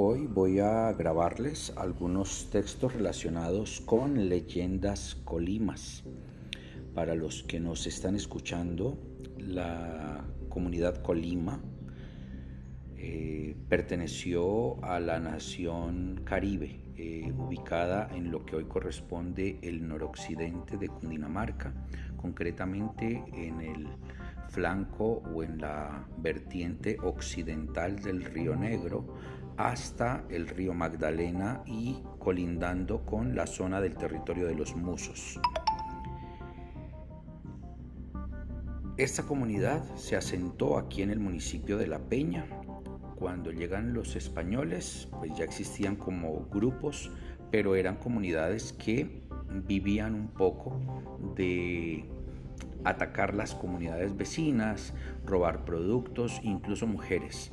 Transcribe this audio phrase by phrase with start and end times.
[0.00, 6.04] Hoy voy a grabarles algunos textos relacionados con leyendas colimas.
[6.94, 8.96] Para los que nos están escuchando,
[9.38, 11.60] la comunidad Colima
[12.96, 20.76] eh, perteneció a la nación Caribe, eh, ubicada en lo que hoy corresponde el noroccidente
[20.76, 21.74] de Cundinamarca,
[22.16, 23.88] concretamente en el
[24.48, 29.16] flanco o en la vertiente occidental del río Negro
[29.58, 35.40] hasta el río Magdalena y colindando con la zona del territorio de los Musos.
[38.96, 42.46] Esta comunidad se asentó aquí en el municipio de La Peña.
[43.16, 47.10] Cuando llegan los españoles, pues ya existían como grupos,
[47.50, 49.22] pero eran comunidades que
[49.66, 50.80] vivían un poco
[51.34, 52.08] de
[52.84, 54.94] atacar las comunidades vecinas,
[55.26, 57.50] robar productos, incluso mujeres.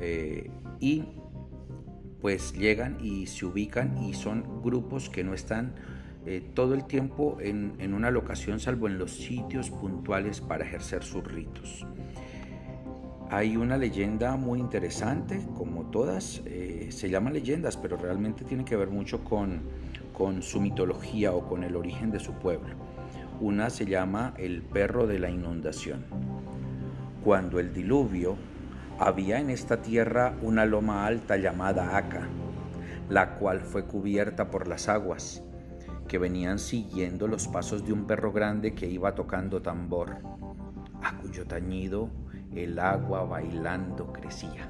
[0.00, 1.04] Eh, y
[2.20, 5.74] pues llegan y se ubican y son grupos que no están
[6.26, 11.24] eh, todo el tiempo en, una locación salvo en los sitios puntuales para ejercer sus
[11.24, 11.86] ritos.
[13.30, 18.76] Hay una leyenda muy interesante, como todas, eh, se llaman leyendas, pero realmente tiene que
[18.76, 19.62] ver mucho con,
[20.12, 22.74] con su mitología o con el origen de su pueblo.
[23.40, 26.04] Una se llama el perro de la inundación.
[27.24, 28.36] Cuando el diluvio,
[29.00, 32.28] había en esta tierra una loma alta llamada Aca,
[33.08, 35.42] la cual fue cubierta por las aguas,
[36.06, 40.18] que venían siguiendo los pasos de un perro grande que iba tocando tambor,
[41.02, 42.10] a cuyo tañido
[42.54, 44.68] el agua bailando crecía,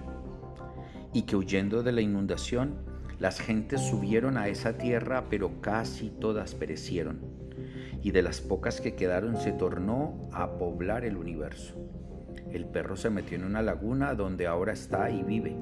[1.12, 2.76] y que huyendo de la inundación,
[3.18, 7.18] las gentes subieron a esa tierra, pero casi todas perecieron
[8.02, 11.74] y de las pocas que quedaron se tornó a poblar el universo.
[12.52, 15.56] El perro se metió en una laguna donde ahora está y vive.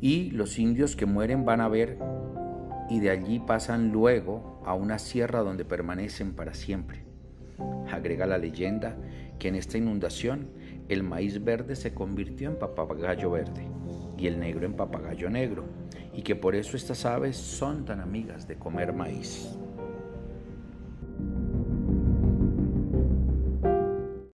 [0.00, 1.98] Y los indios que mueren van a ver
[2.90, 7.04] y de allí pasan luego a una sierra donde permanecen para siempre.
[7.90, 8.96] Agrega la leyenda
[9.38, 10.48] que en esta inundación
[10.88, 13.66] el maíz verde se convirtió en papagayo verde
[14.18, 15.64] y el negro en papagayo negro
[16.12, 19.56] y que por eso estas aves son tan amigas de comer maíz.